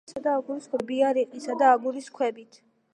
ის 0.09 0.15
ნაგებია 0.27 1.11
რიყისა 1.19 1.59
და 1.63 1.71
აგურის 1.77 2.13
ქვებით. 2.19 2.63